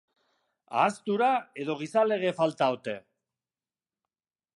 [0.83, 1.27] Ahaztura
[1.63, 2.97] edo gizalege falta ote?